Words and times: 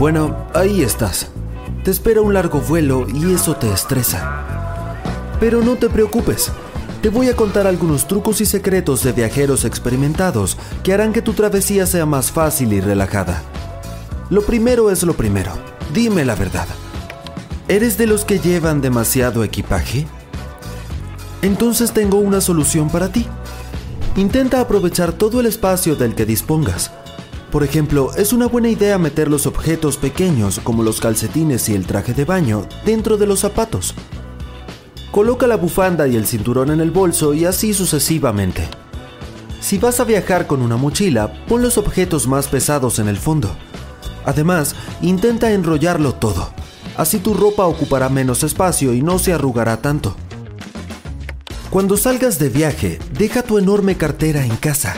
Bueno, 0.00 0.46
ahí 0.54 0.80
estás. 0.80 1.26
Te 1.84 1.90
espera 1.90 2.22
un 2.22 2.32
largo 2.32 2.62
vuelo 2.62 3.06
y 3.06 3.34
eso 3.34 3.56
te 3.56 3.70
estresa. 3.70 4.96
Pero 5.38 5.60
no 5.60 5.76
te 5.76 5.90
preocupes. 5.90 6.50
Te 7.02 7.10
voy 7.10 7.28
a 7.28 7.36
contar 7.36 7.66
algunos 7.66 8.08
trucos 8.08 8.40
y 8.40 8.46
secretos 8.46 9.02
de 9.02 9.12
viajeros 9.12 9.66
experimentados 9.66 10.56
que 10.82 10.94
harán 10.94 11.12
que 11.12 11.20
tu 11.20 11.34
travesía 11.34 11.84
sea 11.84 12.06
más 12.06 12.30
fácil 12.30 12.72
y 12.72 12.80
relajada. 12.80 13.42
Lo 14.30 14.40
primero 14.40 14.90
es 14.90 15.02
lo 15.02 15.12
primero. 15.12 15.52
Dime 15.92 16.24
la 16.24 16.34
verdad. 16.34 16.66
¿Eres 17.68 17.98
de 17.98 18.06
los 18.06 18.24
que 18.24 18.38
llevan 18.38 18.80
demasiado 18.80 19.44
equipaje? 19.44 20.06
Entonces 21.42 21.92
tengo 21.92 22.16
una 22.16 22.40
solución 22.40 22.88
para 22.88 23.12
ti. 23.12 23.26
Intenta 24.16 24.62
aprovechar 24.62 25.12
todo 25.12 25.40
el 25.40 25.46
espacio 25.46 25.94
del 25.94 26.14
que 26.14 26.24
dispongas. 26.24 26.90
Por 27.50 27.64
ejemplo, 27.64 28.12
es 28.16 28.32
una 28.32 28.46
buena 28.46 28.68
idea 28.68 28.96
meter 28.96 29.28
los 29.28 29.46
objetos 29.46 29.96
pequeños 29.96 30.60
como 30.62 30.84
los 30.84 31.00
calcetines 31.00 31.68
y 31.68 31.74
el 31.74 31.84
traje 31.84 32.14
de 32.14 32.24
baño 32.24 32.66
dentro 32.84 33.16
de 33.16 33.26
los 33.26 33.40
zapatos. 33.40 33.94
Coloca 35.10 35.48
la 35.48 35.56
bufanda 35.56 36.06
y 36.06 36.14
el 36.14 36.26
cinturón 36.26 36.70
en 36.70 36.80
el 36.80 36.92
bolso 36.92 37.34
y 37.34 37.44
así 37.44 37.74
sucesivamente. 37.74 38.68
Si 39.60 39.78
vas 39.78 39.98
a 39.98 40.04
viajar 40.04 40.46
con 40.46 40.62
una 40.62 40.76
mochila, 40.76 41.44
pon 41.46 41.62
los 41.62 41.76
objetos 41.76 42.28
más 42.28 42.46
pesados 42.46 43.00
en 43.00 43.08
el 43.08 43.16
fondo. 43.16 43.50
Además, 44.24 44.76
intenta 45.02 45.50
enrollarlo 45.50 46.14
todo. 46.14 46.50
Así 46.96 47.18
tu 47.18 47.34
ropa 47.34 47.66
ocupará 47.66 48.08
menos 48.08 48.44
espacio 48.44 48.94
y 48.94 49.02
no 49.02 49.18
se 49.18 49.32
arrugará 49.32 49.78
tanto. 49.78 50.14
Cuando 51.70 51.96
salgas 51.96 52.38
de 52.38 52.48
viaje, 52.48 53.00
deja 53.12 53.42
tu 53.42 53.58
enorme 53.58 53.96
cartera 53.96 54.44
en 54.44 54.54
casa. 54.56 54.94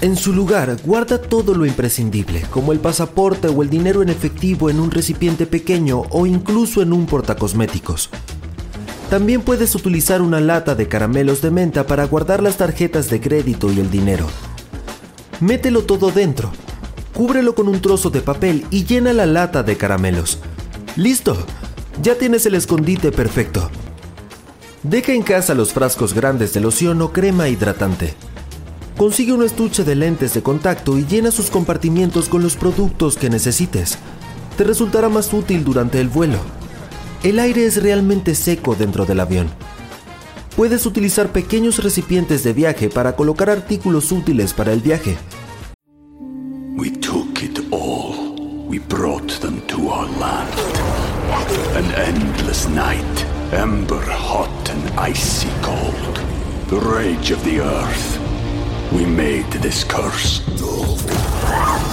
En 0.00 0.16
su 0.16 0.32
lugar, 0.32 0.76
guarda 0.84 1.20
todo 1.20 1.54
lo 1.54 1.66
imprescindible, 1.66 2.42
como 2.50 2.70
el 2.70 2.78
pasaporte 2.78 3.48
o 3.48 3.64
el 3.64 3.68
dinero 3.68 4.00
en 4.00 4.10
efectivo 4.10 4.70
en 4.70 4.78
un 4.78 4.92
recipiente 4.92 5.44
pequeño 5.44 6.02
o 6.10 6.24
incluso 6.24 6.82
en 6.82 6.92
un 6.92 7.06
portacosméticos. 7.06 8.08
También 9.10 9.40
puedes 9.40 9.74
utilizar 9.74 10.22
una 10.22 10.38
lata 10.38 10.76
de 10.76 10.86
caramelos 10.86 11.42
de 11.42 11.50
menta 11.50 11.84
para 11.84 12.04
guardar 12.04 12.44
las 12.44 12.58
tarjetas 12.58 13.10
de 13.10 13.20
crédito 13.20 13.72
y 13.72 13.80
el 13.80 13.90
dinero. 13.90 14.28
Mételo 15.40 15.82
todo 15.82 16.12
dentro. 16.12 16.52
Cúbrelo 17.12 17.56
con 17.56 17.66
un 17.66 17.80
trozo 17.80 18.08
de 18.10 18.20
papel 18.20 18.66
y 18.70 18.84
llena 18.84 19.12
la 19.12 19.26
lata 19.26 19.64
de 19.64 19.76
caramelos. 19.76 20.38
¡Listo! 20.94 21.36
Ya 22.02 22.14
tienes 22.14 22.46
el 22.46 22.54
escondite 22.54 23.10
perfecto. 23.10 23.68
Deja 24.84 25.12
en 25.12 25.22
casa 25.22 25.54
los 25.54 25.72
frascos 25.72 26.14
grandes 26.14 26.52
de 26.52 26.60
loción 26.60 27.02
o 27.02 27.12
crema 27.12 27.48
hidratante. 27.48 28.14
Consigue 28.98 29.32
un 29.32 29.44
estuche 29.44 29.84
de 29.84 29.94
lentes 29.94 30.34
de 30.34 30.42
contacto 30.42 30.98
y 30.98 31.06
llena 31.06 31.30
sus 31.30 31.50
compartimientos 31.50 32.28
con 32.28 32.42
los 32.42 32.56
productos 32.56 33.16
que 33.16 33.30
necesites. 33.30 33.96
Te 34.56 34.64
resultará 34.64 35.08
más 35.08 35.32
útil 35.32 35.62
durante 35.64 36.00
el 36.00 36.08
vuelo. 36.08 36.38
El 37.22 37.38
aire 37.38 37.64
es 37.64 37.80
realmente 37.80 38.34
seco 38.34 38.74
dentro 38.74 39.06
del 39.06 39.20
avión. 39.20 39.48
Puedes 40.56 40.84
utilizar 40.84 41.30
pequeños 41.30 41.80
recipientes 41.80 42.42
de 42.42 42.52
viaje 42.52 42.88
para 42.88 43.14
colocar 43.14 43.50
artículos 43.50 44.10
útiles 44.10 44.52
para 44.52 44.72
el 44.72 44.80
viaje. 44.80 45.16
we 46.76 46.90
took 46.90 47.42
it 47.42 47.72
all. 47.72 48.34
We 48.68 48.78
brought 48.78 49.30
them 49.40 49.60
to 49.66 49.88
our 49.88 50.06
land. 50.06 50.54
An 51.76 51.86
endless 51.94 52.68
night, 52.68 53.24
ember 53.52 54.00
hot 54.00 54.70
and 54.70 54.82
icy 54.98 55.50
cold. 55.62 56.16
The 56.68 56.78
rage 56.78 57.30
of 57.32 57.44
the 57.44 57.60
earth. 57.60 58.27
We 58.92 59.04
made 59.04 59.50
this 59.60 59.84
curse. 59.84 60.40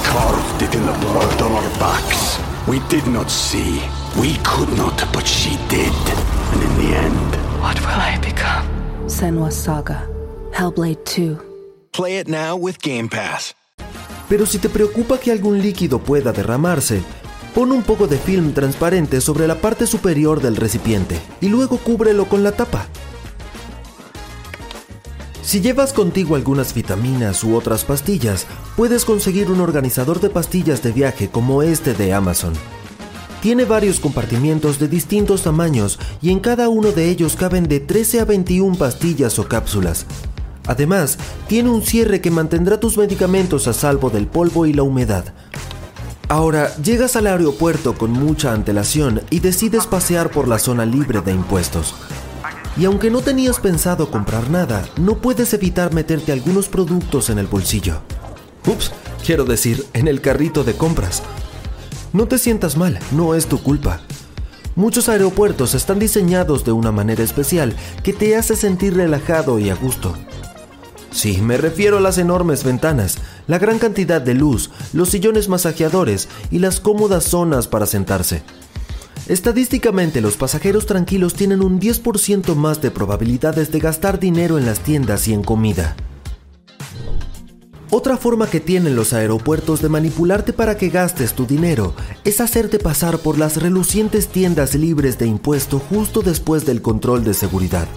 Carved 0.04 0.62
it 0.62 0.74
in 0.76 0.86
the 0.86 0.98
blood 1.00 1.42
on 1.42 1.52
our 1.52 1.70
backs. 1.80 2.40
We 2.68 2.80
did 2.90 3.06
not 3.08 3.30
see. 3.30 3.82
We 4.20 4.38
could 4.44 4.70
not, 4.78 5.04
but 5.12 5.26
she 5.28 5.58
did. 5.70 5.94
And 6.54 6.62
in 6.64 6.78
the 6.82 6.96
end, 6.98 7.36
What 7.62 7.80
will 7.82 8.00
I 8.00 8.18
become? 8.22 8.66
Senwa 9.08 9.52
Saga. 9.52 10.08
Hellblade 10.54 11.04
2. 11.06 11.38
Play 11.92 12.18
it 12.20 12.28
now 12.28 12.56
with 12.56 12.78
Game 12.82 13.10
Pass. 13.10 13.54
Pero 14.30 14.46
si 14.46 14.58
te 14.60 14.70
preocupa 14.70 15.18
que 15.20 15.32
algún 15.32 15.62
líquido 15.62 16.00
pueda 16.00 16.32
derramarse, 16.32 17.02
pon 17.54 17.72
un 17.72 17.84
poco 17.84 18.08
de 18.08 18.18
film 18.18 18.54
transparente 18.54 19.22
sobre 19.22 19.48
la 19.48 19.56
parte 19.56 19.86
superior 19.88 20.42
del 20.42 20.56
recipiente 20.56 21.20
y 21.42 21.50
luego 21.50 21.78
cúbrelo 21.78 22.26
con 22.26 22.44
la 22.44 22.52
tapa. 22.52 22.88
Si 25.46 25.62
llevas 25.62 25.94
contigo 25.94 26.36
algunas 26.36 26.74
vitaminas 26.74 27.44
u 27.44 27.56
otras 27.56 27.86
pastillas, 27.86 28.48
puedes 28.76 29.06
conseguir 29.06 29.52
un 29.52 29.62
organizador 29.62 30.20
de 30.20 30.32
pastillas 30.32 30.82
de 30.82 30.92
viaje 30.92 31.30
como 31.30 31.62
este 31.62 31.94
de 31.94 32.14
Amazon. 32.14 32.52
Tiene 33.44 33.64
varios 33.64 34.00
compartimientos 34.00 34.80
de 34.80 34.88
distintos 34.88 35.44
tamaños 35.44 36.00
y 36.20 36.32
en 36.32 36.40
cada 36.40 36.68
uno 36.68 36.92
de 36.92 37.12
ellos 37.12 37.36
caben 37.36 37.68
de 37.68 37.80
13 37.80 38.22
a 38.22 38.26
21 38.26 38.76
pastillas 38.76 39.38
o 39.38 39.48
cápsulas. 39.48 40.08
Además, 40.66 41.20
tiene 41.48 41.70
un 41.70 41.84
cierre 41.84 42.22
que 42.22 42.32
mantendrá 42.32 42.80
tus 42.80 42.98
medicamentos 42.98 43.68
a 43.68 43.74
salvo 43.74 44.10
del 44.10 44.26
polvo 44.26 44.66
y 44.66 44.74
la 44.74 44.82
humedad. 44.82 45.26
Ahora, 46.28 46.76
llegas 46.78 47.16
al 47.16 47.28
aeropuerto 47.28 47.94
con 47.94 48.12
mucha 48.12 48.52
antelación 48.52 49.22
y 49.30 49.42
decides 49.42 49.86
pasear 49.86 50.32
por 50.32 50.48
la 50.48 50.58
zona 50.58 50.88
libre 50.88 51.22
de 51.22 51.34
impuestos. 51.34 51.94
Y 52.78 52.86
aunque 52.86 53.09
no 53.09 53.22
tenías 53.22 53.59
pensado 53.59 54.12
comprar 54.12 54.50
nada, 54.50 54.86
no 54.97 55.18
puedes 55.18 55.53
evitar 55.53 55.94
meterte 55.94 56.31
algunos 56.31 56.68
productos 56.68 57.30
en 57.30 57.40
el 57.40 57.47
bolsillo. 57.47 58.02
Ups, 58.68 58.91
quiero 59.25 59.46
decir, 59.46 59.86
en 59.94 60.08
el 60.08 60.19
carrito 60.19 60.63
de 60.63 60.74
compras. 60.74 61.24
No 62.12 62.28
te 62.28 62.38
sientas 62.38 62.75
mal, 62.75 63.00
no 63.12 63.34
es 63.34 63.47
tu 63.47 63.62
culpa. 63.62 64.02
Muchos 64.75 65.08
aeropuertos 65.08 65.74
están 65.74 66.00
diseñados 66.00 66.66
de 66.66 66.74
una 66.74 66.91
manera 66.91 67.24
especial 67.24 67.74
que 68.03 68.12
te 68.12 68.35
hace 68.35 68.58
sentir 68.58 68.96
relajado 68.96 69.58
y 69.58 69.69
a 69.69 69.75
gusto. 69.75 70.14
Sí, 71.12 71.40
me 71.41 71.56
refiero 71.56 72.00
a 72.00 72.02
las 72.02 72.18
enormes 72.18 72.66
ventanas, 72.66 73.18
la 73.47 73.58
gran 73.58 73.80
cantidad 73.80 74.19
de 74.19 74.34
luz, 74.34 74.69
los 74.91 75.09
sillones 75.09 75.47
masajeadores 75.47 76.28
y 76.52 76.59
las 76.59 76.82
cómodas 76.82 77.23
zonas 77.23 77.70
para 77.70 77.85
sentarse. 77.85 78.44
Estadísticamente, 79.28 80.22
los 80.22 80.38
pasajeros 80.38 80.86
tranquilos 80.86 81.34
tienen 81.34 81.64
un 81.64 81.80
10% 81.80 82.54
más 82.54 82.82
de 82.82 82.92
probabilidades 82.92 83.72
de 83.72 83.80
gastar 83.80 84.20
dinero 84.20 84.60
en 84.60 84.68
las 84.68 84.82
tiendas 84.82 85.28
y 85.28 85.34
en 85.34 85.42
comida. 85.42 85.96
Otra 87.90 88.18
forma 88.18 88.48
que 88.48 88.60
tienen 88.60 88.96
los 88.96 89.14
aeropuertos 89.14 89.82
de 89.82 89.90
manipularte 89.90 90.54
para 90.54 90.78
que 90.78 90.90
gastes 90.90 91.34
tu 91.34 91.48
dinero 91.48 91.96
es 92.24 92.40
hacerte 92.40 92.78
pasar 92.78 93.18
por 93.20 93.40
las 93.40 93.58
relucientes 93.58 94.28
tiendas 94.28 94.76
libres 94.76 95.18
de 95.18 95.26
impuesto 95.26 95.80
justo 95.80 96.22
después 96.22 96.66
del 96.66 96.84
control 96.84 97.24
de 97.24 97.34
seguridad. 97.34 97.88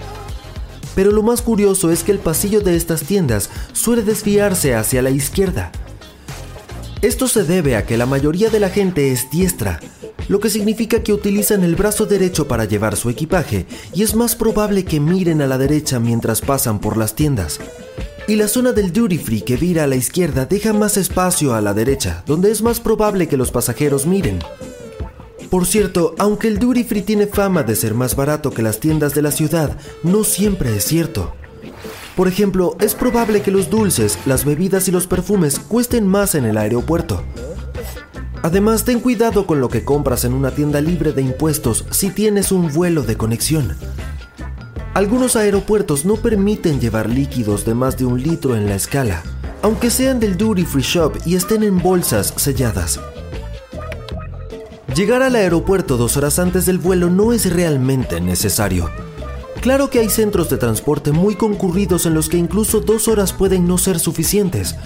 Pero 0.94 1.10
lo 1.10 1.22
más 1.22 1.42
curioso 1.42 1.90
es 1.90 2.04
que 2.04 2.12
el 2.12 2.20
pasillo 2.20 2.60
de 2.60 2.74
estas 2.74 3.02
tiendas 3.02 3.50
suele 3.72 4.02
desviarse 4.02 4.74
hacia 4.74 5.02
la 5.02 5.10
izquierda. 5.10 5.72
Esto 7.02 7.28
se 7.28 7.44
debe 7.44 7.76
a 7.76 7.84
que 7.84 7.96
la 7.96 8.06
mayoría 8.06 8.50
de 8.50 8.60
la 8.60 8.70
gente 8.70 9.12
es 9.12 9.30
diestra, 9.30 9.80
lo 10.28 10.40
que 10.40 10.50
significa 10.50 11.02
que 11.02 11.12
utilizan 11.12 11.64
el 11.64 11.74
brazo 11.74 12.06
derecho 12.06 12.46
para 12.46 12.64
llevar 12.64 12.96
su 12.96 13.10
equipaje 13.10 13.66
y 13.94 14.02
es 14.02 14.14
más 14.14 14.36
probable 14.36 14.84
que 14.84 15.00
miren 15.00 15.42
a 15.42 15.46
la 15.46 15.58
derecha 15.58 15.98
mientras 15.98 16.40
pasan 16.40 16.80
por 16.80 16.96
las 16.96 17.14
tiendas. 17.14 17.58
Y 18.26 18.36
la 18.36 18.46
zona 18.46 18.72
del 18.72 18.92
duty 18.92 19.16
free 19.16 19.40
que 19.40 19.56
vira 19.56 19.84
a 19.84 19.86
la 19.86 19.96
izquierda 19.96 20.44
deja 20.44 20.74
más 20.74 20.98
espacio 20.98 21.54
a 21.54 21.62
la 21.62 21.72
derecha, 21.72 22.22
donde 22.26 22.50
es 22.50 22.60
más 22.60 22.78
probable 22.78 23.26
que 23.26 23.38
los 23.38 23.50
pasajeros 23.50 24.06
miren. 24.06 24.38
Por 25.48 25.66
cierto, 25.66 26.14
aunque 26.18 26.48
el 26.48 26.58
duty 26.58 26.84
free 26.84 27.00
tiene 27.00 27.26
fama 27.26 27.62
de 27.62 27.74
ser 27.74 27.94
más 27.94 28.14
barato 28.14 28.50
que 28.50 28.62
las 28.62 28.80
tiendas 28.80 29.14
de 29.14 29.22
la 29.22 29.30
ciudad, 29.30 29.78
no 30.02 30.24
siempre 30.24 30.76
es 30.76 30.84
cierto. 30.84 31.32
Por 32.16 32.28
ejemplo, 32.28 32.76
es 32.80 32.94
probable 32.94 33.40
que 33.40 33.50
los 33.50 33.70
dulces, 33.70 34.18
las 34.26 34.44
bebidas 34.44 34.88
y 34.88 34.90
los 34.90 35.06
perfumes 35.06 35.58
cuesten 35.58 36.06
más 36.06 36.34
en 36.34 36.44
el 36.44 36.58
aeropuerto. 36.58 37.22
Además, 38.42 38.84
ten 38.84 39.00
cuidado 39.00 39.46
con 39.46 39.60
lo 39.60 39.68
que 39.68 39.84
compras 39.84 40.24
en 40.24 40.32
una 40.32 40.52
tienda 40.52 40.80
libre 40.80 41.12
de 41.12 41.22
impuestos 41.22 41.84
si 41.90 42.10
tienes 42.10 42.52
un 42.52 42.72
vuelo 42.72 43.02
de 43.02 43.16
conexión. 43.16 43.76
Algunos 44.94 45.36
aeropuertos 45.36 46.04
no 46.04 46.16
permiten 46.16 46.80
llevar 46.80 47.08
líquidos 47.08 47.64
de 47.64 47.74
más 47.74 47.96
de 47.98 48.04
un 48.04 48.22
litro 48.22 48.56
en 48.56 48.66
la 48.66 48.74
escala, 48.74 49.22
aunque 49.62 49.90
sean 49.90 50.20
del 50.20 50.36
duty 50.36 50.64
free 50.64 50.82
shop 50.82 51.18
y 51.24 51.34
estén 51.34 51.62
en 51.62 51.78
bolsas 51.78 52.32
selladas. 52.36 53.00
Llegar 54.94 55.22
al 55.22 55.36
aeropuerto 55.36 55.96
dos 55.96 56.16
horas 56.16 56.38
antes 56.38 56.66
del 56.66 56.78
vuelo 56.78 57.10
no 57.10 57.32
es 57.32 57.52
realmente 57.52 58.20
necesario. 58.20 58.90
Claro 59.60 59.90
que 59.90 59.98
hay 59.98 60.08
centros 60.08 60.48
de 60.50 60.56
transporte 60.56 61.12
muy 61.12 61.34
concurridos 61.34 62.06
en 62.06 62.14
los 62.14 62.28
que 62.28 62.36
incluso 62.36 62.80
dos 62.80 63.08
horas 63.08 63.32
pueden 63.32 63.66
no 63.66 63.78
ser 63.78 63.98
suficientes, 63.98 64.76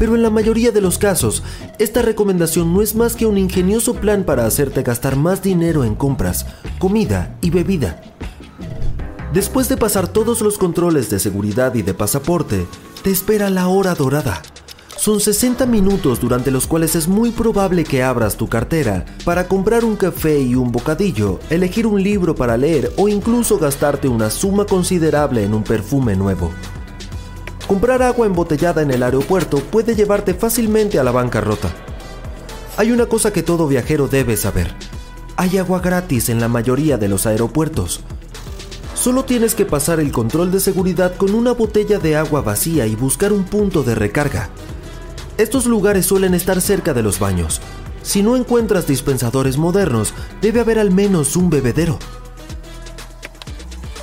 pero 0.00 0.14
en 0.14 0.22
la 0.22 0.30
mayoría 0.30 0.72
de 0.72 0.80
los 0.80 0.96
casos, 0.96 1.42
esta 1.78 2.00
recomendación 2.00 2.72
no 2.72 2.80
es 2.80 2.94
más 2.94 3.16
que 3.16 3.26
un 3.26 3.36
ingenioso 3.36 3.92
plan 3.92 4.24
para 4.24 4.46
hacerte 4.46 4.82
gastar 4.82 5.14
más 5.14 5.42
dinero 5.42 5.84
en 5.84 5.94
compras, 5.94 6.46
comida 6.78 7.36
y 7.42 7.50
bebida. 7.50 8.00
Después 9.34 9.68
de 9.68 9.76
pasar 9.76 10.08
todos 10.08 10.40
los 10.40 10.56
controles 10.56 11.10
de 11.10 11.18
seguridad 11.18 11.74
y 11.74 11.82
de 11.82 11.92
pasaporte, 11.92 12.66
te 13.02 13.10
espera 13.10 13.50
la 13.50 13.68
hora 13.68 13.94
dorada. 13.94 14.40
Son 14.96 15.20
60 15.20 15.66
minutos 15.66 16.18
durante 16.18 16.50
los 16.50 16.66
cuales 16.66 16.96
es 16.96 17.06
muy 17.06 17.30
probable 17.30 17.84
que 17.84 18.02
abras 18.02 18.38
tu 18.38 18.48
cartera 18.48 19.04
para 19.26 19.48
comprar 19.48 19.84
un 19.84 19.96
café 19.96 20.40
y 20.40 20.54
un 20.54 20.72
bocadillo, 20.72 21.40
elegir 21.50 21.86
un 21.86 22.02
libro 22.02 22.34
para 22.34 22.56
leer 22.56 22.90
o 22.96 23.06
incluso 23.06 23.58
gastarte 23.58 24.08
una 24.08 24.30
suma 24.30 24.64
considerable 24.64 25.44
en 25.44 25.52
un 25.52 25.62
perfume 25.62 26.16
nuevo. 26.16 26.50
Comprar 27.70 28.02
agua 28.02 28.26
embotellada 28.26 28.82
en 28.82 28.90
el 28.90 29.00
aeropuerto 29.04 29.58
puede 29.58 29.94
llevarte 29.94 30.34
fácilmente 30.34 30.98
a 30.98 31.04
la 31.04 31.12
bancarrota. 31.12 31.70
Hay 32.76 32.90
una 32.90 33.06
cosa 33.06 33.32
que 33.32 33.44
todo 33.44 33.68
viajero 33.68 34.08
debe 34.08 34.36
saber. 34.36 34.74
Hay 35.36 35.56
agua 35.56 35.78
gratis 35.78 36.30
en 36.30 36.40
la 36.40 36.48
mayoría 36.48 36.98
de 36.98 37.06
los 37.06 37.26
aeropuertos. 37.26 38.00
Solo 38.96 39.24
tienes 39.24 39.54
que 39.54 39.66
pasar 39.66 40.00
el 40.00 40.10
control 40.10 40.50
de 40.50 40.58
seguridad 40.58 41.14
con 41.14 41.32
una 41.32 41.52
botella 41.52 42.00
de 42.00 42.16
agua 42.16 42.40
vacía 42.40 42.88
y 42.88 42.96
buscar 42.96 43.32
un 43.32 43.44
punto 43.44 43.84
de 43.84 43.94
recarga. 43.94 44.48
Estos 45.38 45.66
lugares 45.66 46.06
suelen 46.06 46.34
estar 46.34 46.60
cerca 46.60 46.92
de 46.92 47.04
los 47.04 47.20
baños. 47.20 47.60
Si 48.02 48.24
no 48.24 48.34
encuentras 48.34 48.88
dispensadores 48.88 49.58
modernos, 49.58 50.12
debe 50.42 50.58
haber 50.58 50.80
al 50.80 50.90
menos 50.90 51.36
un 51.36 51.50
bebedero. 51.50 52.00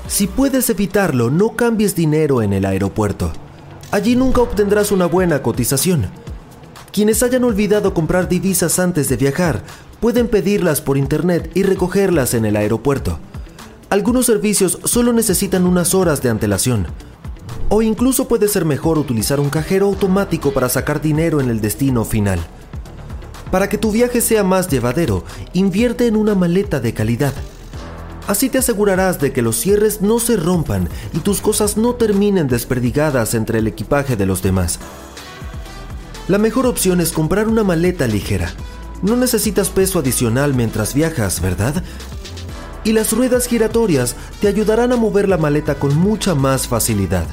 Si 0.07 0.25
puedes 0.25 0.69
evitarlo, 0.69 1.29
no 1.29 1.57
cambies 1.57 1.95
dinero 1.95 2.41
en 2.41 2.53
el 2.53 2.63
aeropuerto. 2.63 3.33
Allí 3.92 4.16
nunca 4.16 4.42
obtendrás 4.42 4.92
una 4.92 5.06
buena 5.06 5.42
cotización. 5.42 6.07
Quienes 6.92 7.24
hayan 7.24 7.44
olvidado 7.44 7.94
comprar 7.94 8.28
divisas 8.28 8.80
antes 8.80 9.07
de 9.07 9.16
viajar 9.16 9.63
pueden 10.01 10.28
pedirlas 10.28 10.81
por 10.81 10.98
internet 10.98 11.51
y 11.54 11.63
recogerlas 11.63 12.34
en 12.34 12.45
el 12.45 12.57
aeropuerto. 12.57 13.19
Algunos 13.89 14.25
servicios 14.25 14.80
solo 14.84 15.13
necesitan 15.13 15.66
unas 15.66 15.94
horas 15.94 16.22
de 16.22 16.30
antelación. 16.30 16.88
O 17.69 17.81
incluso 17.81 18.28
puede 18.28 18.50
ser 18.50 18.66
mejor 18.66 18.98
utilizar 18.98 19.39
un 19.39 19.50
cajero 19.50 19.86
automático 19.86 20.51
para 20.51 20.68
sacar 20.68 21.01
dinero 21.01 21.39
en 21.39 21.50
el 21.50 21.62
destino 21.62 22.04
final. 22.04 22.39
Para 23.51 23.69
que 23.69 23.78
tu 23.78 23.92
viaje 23.92 24.19
sea 24.19 24.44
más 24.44 24.68
llevadero, 24.68 25.24
invierte 25.54 26.07
en 26.07 26.18
una 26.18 26.36
maleta 26.36 26.81
de 26.81 26.94
calidad. 26.94 27.34
Así 28.27 28.50
te 28.50 28.57
asegurarás 28.57 29.19
de 29.19 29.31
que 29.31 29.41
los 29.41 29.56
cierres 29.57 30.01
no 30.01 30.19
se 30.19 30.38
rompan 30.38 30.89
y 31.13 31.19
tus 31.19 31.41
cosas 31.41 31.77
no 31.77 31.95
terminen 31.95 32.47
desperdigadas 32.47 33.33
entre 33.33 33.59
el 33.59 33.68
equipaje 33.68 34.15
de 34.15 34.25
los 34.25 34.41
demás. 34.41 34.79
La 36.27 36.38
mejor 36.38 36.65
opción 36.65 37.00
es 37.00 37.12
comprar 37.13 37.47
una 37.47 37.63
maleta 37.63 38.06
ligera. 38.06 38.51
No 39.01 39.15
necesitas 39.15 39.69
peso 39.69 40.00
adicional 40.00 40.53
mientras 40.53 40.94
viajas, 40.94 41.41
¿verdad? 41.41 41.83
y 42.88 42.94
las 42.94 43.12
ruedas 43.12 43.47
giratorias 43.47 44.15
te 44.39 44.47
ayudarán 44.47 44.94
a 44.94 44.95
mover 44.95 45.27
la 45.27 45.38
maleta 45.38 45.75
con 45.75 45.94
mucha 45.97 46.35
más 46.35 46.69
facilidad. 46.69 47.25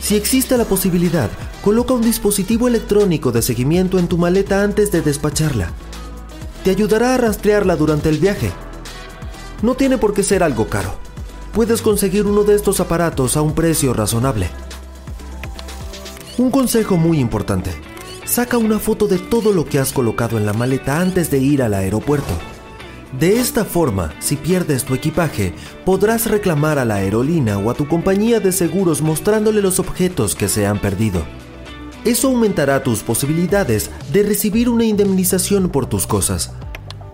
Si 0.00 0.16
existe 0.16 0.58
la 0.58 0.64
posibilidad, 0.64 1.30
coloca 1.62 1.94
un 1.94 2.02
dispositivo 2.02 2.66
electrónico 2.66 3.30
de 3.30 3.40
seguimiento 3.40 4.00
en 4.00 4.08
tu 4.08 4.18
maleta 4.18 4.64
antes 4.64 4.90
de 4.90 5.00
despacharla. 5.00 5.70
Te 6.64 6.70
ayudará 6.70 7.12
a 7.14 7.18
rastrearla 7.18 7.76
durante 7.76 8.08
el 8.08 8.18
viaje. 8.18 8.50
No 9.60 9.74
tiene 9.74 9.98
por 9.98 10.14
qué 10.14 10.22
ser 10.22 10.42
algo 10.42 10.66
caro. 10.66 10.94
Puedes 11.52 11.82
conseguir 11.82 12.24
uno 12.26 12.42
de 12.42 12.54
estos 12.54 12.80
aparatos 12.80 13.36
a 13.36 13.42
un 13.42 13.54
precio 13.54 13.92
razonable. 13.92 14.48
Un 16.38 16.50
consejo 16.50 16.96
muy 16.96 17.20
importante. 17.20 17.70
Saca 18.24 18.56
una 18.56 18.78
foto 18.78 19.06
de 19.06 19.18
todo 19.18 19.52
lo 19.52 19.66
que 19.66 19.78
has 19.78 19.92
colocado 19.92 20.38
en 20.38 20.46
la 20.46 20.54
maleta 20.54 21.00
antes 21.00 21.30
de 21.30 21.36
ir 21.36 21.62
al 21.62 21.74
aeropuerto. 21.74 22.32
De 23.20 23.38
esta 23.38 23.66
forma, 23.66 24.14
si 24.20 24.36
pierdes 24.36 24.84
tu 24.84 24.94
equipaje, 24.94 25.54
podrás 25.84 26.30
reclamar 26.30 26.78
a 26.78 26.86
la 26.86 26.94
aerolínea 26.94 27.58
o 27.58 27.70
a 27.70 27.74
tu 27.74 27.86
compañía 27.86 28.40
de 28.40 28.52
seguros 28.52 29.02
mostrándole 29.02 29.60
los 29.60 29.78
objetos 29.78 30.34
que 30.34 30.48
se 30.48 30.66
han 30.66 30.80
perdido. 30.80 31.26
Eso 32.04 32.28
aumentará 32.28 32.82
tus 32.82 33.02
posibilidades 33.02 33.90
de 34.12 34.22
recibir 34.22 34.68
una 34.68 34.84
indemnización 34.84 35.70
por 35.70 35.86
tus 35.86 36.06
cosas. 36.06 36.52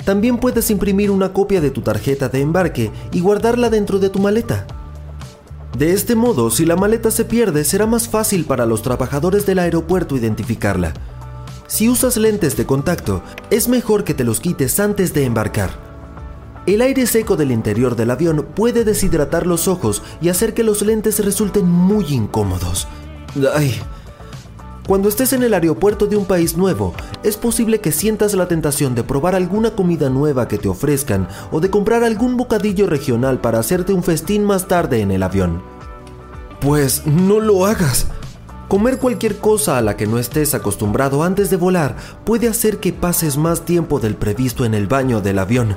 También 0.05 0.39
puedes 0.39 0.71
imprimir 0.71 1.13
una 1.13 1.33
copia 1.33 1.61
de 1.61 1.71
tu 1.71 1.83
tarjeta 1.83 2.29
de 2.29 2.41
embarque 2.41 2.91
y 3.13 3.21
guardarla 3.21 3.71
dentro 3.71 4.01
de 4.01 4.09
tu 4.09 4.19
maleta. 4.19 4.67
De 5.79 5.93
este 5.93 6.17
modo, 6.17 6.51
si 6.51 6.67
la 6.67 6.75
maleta 6.75 7.13
se 7.13 7.25
pierde, 7.25 7.65
será 7.65 7.87
más 7.87 8.09
fácil 8.09 8.45
para 8.45 8.67
los 8.67 8.83
trabajadores 8.83 9.47
del 9.47 9.61
aeropuerto 9.61 10.17
identificarla. 10.17 10.93
Si 11.69 11.89
usas 11.89 12.17
lentes 12.17 12.57
de 12.57 12.67
contacto, 12.67 13.23
es 13.51 13.69
mejor 13.69 14.03
que 14.03 14.15
te 14.15 14.25
los 14.25 14.41
quites 14.41 14.81
antes 14.81 15.15
de 15.15 15.25
embarcar. 15.25 15.71
El 16.67 16.83
aire 16.83 17.07
seco 17.07 17.37
del 17.37 17.53
interior 17.53 17.95
del 17.95 18.11
avión 18.11 18.49
puede 18.57 18.85
deshidratar 18.85 19.47
los 19.47 19.69
ojos 19.69 20.03
y 20.21 20.31
hacer 20.31 20.53
que 20.53 20.65
los 20.65 20.83
lentes 20.83 21.25
resulten 21.25 21.69
muy 21.69 22.07
incómodos. 22.07 22.89
Ay. 23.55 23.81
Cuando 24.91 25.09
estés 25.09 25.33
en 25.35 25.45
el 25.45 25.55
aeropuerto 25.55 26.09
de 26.09 26.17
un 26.17 26.25
país 26.25 26.57
nuevo, 26.57 26.95
es 27.23 27.37
posible 27.37 27.81
que 27.81 27.93
sientas 27.93 28.35
la 28.35 28.49
tentación 28.49 28.97
de 28.97 29.05
probar 29.05 29.37
alguna 29.37 29.71
comida 29.77 30.11
nueva 30.11 30.49
que 30.49 30.59
te 30.59 30.69
ofrezcan 30.69 31.29
o 31.53 31.61
de 31.61 31.71
comprar 31.71 32.03
algún 32.03 32.37
bocadillo 32.37 32.89
regional 32.89 33.41
para 33.41 33.61
hacerte 33.61 33.93
un 33.93 34.03
festín 34.03 34.43
más 34.43 34.67
tarde 34.67 35.01
en 35.01 35.13
el 35.13 35.23
avión. 35.23 35.63
Pues 36.61 37.07
no 37.07 37.39
lo 37.39 37.67
hagas. 37.67 38.09
Comer 38.67 38.99
cualquier 38.99 39.39
cosa 39.39 39.79
a 39.79 39.81
la 39.81 39.97
que 39.97 40.09
no 40.09 40.19
estés 40.19 40.55
acostumbrado 40.55 41.23
antes 41.23 41.51
de 41.51 41.57
volar 41.57 41.95
puede 42.25 42.49
hacer 42.49 42.79
que 42.79 42.93
pases 42.93 43.37
más 43.37 43.65
tiempo 43.65 44.01
del 44.01 44.17
previsto 44.17 44.65
en 44.65 44.75
el 44.75 44.89
baño 44.89 45.21
del 45.21 45.39
avión. 45.39 45.77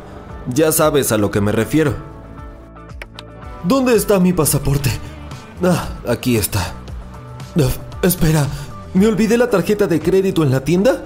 Ya 0.51 0.72
sabes 0.72 1.12
a 1.12 1.20
lo 1.20 1.29
que 1.29 1.39
me 1.39 1.51
refiero. 1.51 1.93
¿Dónde 3.63 3.96
está 3.96 4.20
mi 4.20 4.34
pasaporte? 4.34 4.89
Ah, 5.63 6.00
aquí 6.08 6.36
está. 6.36 6.74
Ah, 7.60 7.70
espera, 8.01 8.48
¿me 8.93 9.07
olvidé 9.07 9.38
la 9.38 9.50
tarjeta 9.50 9.88
de 9.88 10.00
crédito 10.00 10.43
en 10.43 10.51
la 10.51 10.63
tienda? 10.63 11.03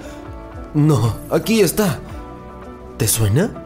No, 0.74 1.16
aquí 1.30 1.60
está. 1.60 2.00
¿Te 2.96 3.08
suena? 3.08 3.64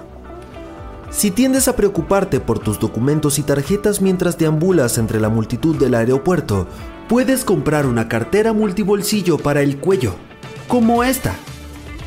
Si 1.10 1.30
tiendes 1.30 1.68
a 1.68 1.76
preocuparte 1.76 2.40
por 2.40 2.58
tus 2.58 2.78
documentos 2.78 3.38
y 3.38 3.42
tarjetas 3.42 4.00
mientras 4.00 4.38
deambulas 4.38 4.96
entre 4.96 5.20
la 5.20 5.28
multitud 5.28 5.76
del 5.76 5.94
aeropuerto, 5.94 6.66
puedes 7.08 7.44
comprar 7.44 7.86
una 7.86 8.08
cartera 8.08 8.54
multibolsillo 8.54 9.36
para 9.36 9.60
el 9.60 9.78
cuello, 9.78 10.14
como 10.68 11.04
esta. 11.04 11.34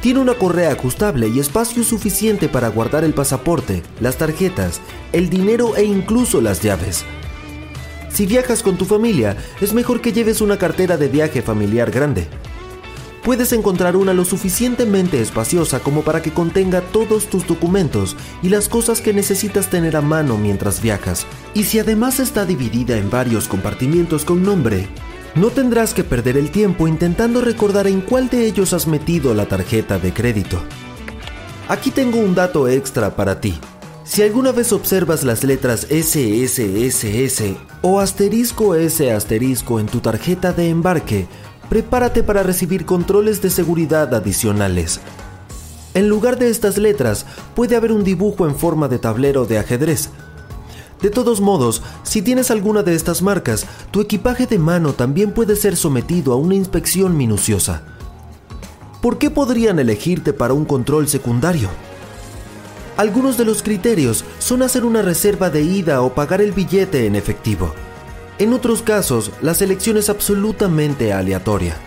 Tiene 0.02 0.20
una 0.20 0.34
correa 0.34 0.72
ajustable 0.72 1.28
y 1.28 1.40
espacio 1.40 1.84
suficiente 1.84 2.50
para 2.50 2.70
guardar 2.70 3.04
el 3.04 3.14
pasaporte, 3.14 3.84
las 4.00 4.18
tarjetas, 4.18 4.82
el 5.14 5.30
dinero 5.30 5.76
e 5.76 5.84
incluso 5.84 6.42
las 6.42 6.62
llaves. 6.62 7.06
Si 8.16 8.26
viajas 8.26 8.64
con 8.64 8.78
tu 8.78 8.86
familia, 8.86 9.36
es 9.60 9.74
mejor 9.74 10.00
que 10.00 10.14
lleves 10.14 10.40
una 10.40 10.58
cartera 10.58 10.96
de 10.96 11.10
viaje 11.10 11.42
familiar 11.42 11.92
grande. 11.92 12.30
Puedes 13.26 13.52
encontrar 13.52 13.98
una 13.98 14.14
lo 14.14 14.24
suficientemente 14.24 15.20
espaciosa 15.20 15.82
como 15.82 16.02
para 16.02 16.22
que 16.22 16.32
contenga 16.32 16.80
todos 16.80 17.26
tus 17.26 17.46
documentos 17.46 18.16
y 18.42 18.48
las 18.48 18.70
cosas 18.70 19.02
que 19.02 19.12
necesitas 19.12 19.70
tener 19.70 19.98
a 19.98 20.02
mano 20.02 20.38
mientras 20.38 20.82
viajas. 20.82 21.28
Y 21.54 21.66
si 21.66 21.78
además 21.78 22.22
está 22.22 22.46
dividida 22.46 22.96
en 22.96 23.10
varios 23.10 23.50
compartimientos 23.50 24.24
con 24.24 24.44
nombre, 24.44 24.88
no 25.36 25.50
tendrás 25.50 25.94
que 25.94 26.06
perder 26.06 26.38
el 26.38 26.52
tiempo 26.52 26.88
intentando 26.88 27.42
recordar 27.42 27.86
en 27.86 28.00
cuál 28.00 28.30
de 28.30 28.46
ellos 28.46 28.72
has 28.72 28.88
metido 28.88 29.34
la 29.34 29.48
tarjeta 29.48 30.00
de 30.00 30.14
crédito. 30.14 30.62
Aquí 31.68 31.92
tengo 31.92 32.20
un 32.20 32.34
dato 32.34 32.70
extra 32.70 33.14
para 33.14 33.42
ti. 33.42 33.60
Si 34.06 34.22
alguna 34.22 34.52
vez 34.52 34.72
observas 34.72 35.24
las 35.24 35.44
letras 35.44 35.88
SSSS 35.90 37.58
o 37.82 38.00
asterisco 38.00 38.76
S 38.76 39.12
asterisco 39.12 39.80
en 39.80 39.88
tu 39.88 40.00
tarjeta 40.00 40.54
de 40.54 40.70
embarque, 40.70 41.28
prepárate 41.70 42.22
para 42.22 42.44
recibir 42.44 42.86
controles 42.86 43.42
de 43.42 43.50
seguridad 43.50 44.14
adicionales. 44.14 45.00
En 45.96 46.08
lugar 46.08 46.38
de 46.38 46.52
estas 46.52 46.78
letras, 46.78 47.26
puede 47.56 47.76
haber 47.76 47.92
un 47.92 48.04
dibujo 48.04 48.46
en 48.46 48.56
forma 48.56 48.88
de 48.88 49.00
tablero 49.00 49.46
de 49.46 49.58
ajedrez. 49.58 50.10
De 51.02 51.10
todos 51.10 51.42
modos, 51.42 51.82
si 52.04 52.22
tienes 52.22 52.52
alguna 52.52 52.84
de 52.84 52.94
estas 52.94 53.24
marcas, 53.24 53.66
tu 53.90 54.02
equipaje 54.02 54.46
de 54.46 54.60
mano 54.60 54.94
también 54.94 55.32
puede 55.32 55.56
ser 55.56 55.76
sometido 55.76 56.32
a 56.32 56.36
una 56.36 56.54
inspección 56.54 57.18
minuciosa. 57.18 57.82
¿Por 59.02 59.18
qué 59.18 59.32
podrían 59.32 59.80
elegirte 59.80 60.32
para 60.32 60.54
un 60.54 60.66
control 60.66 61.08
secundario? 61.08 61.70
Algunos 62.98 63.38
de 63.38 63.44
los 63.44 63.62
criterios 63.62 64.24
son 64.40 64.62
hacer 64.62 64.86
una 64.86 65.02
reserva 65.02 65.50
de 65.50 65.62
ida 65.62 66.02
o 66.02 66.14
pagar 66.14 66.42
el 66.42 66.54
billete 66.54 67.08
en 67.08 67.16
efectivo. 67.16 67.74
En 68.40 68.54
otros 68.54 68.82
casos, 68.82 69.32
la 69.42 69.54
selección 69.54 69.98
es 69.98 70.10
absolutamente 70.10 71.12
aleatoria. 71.12 71.78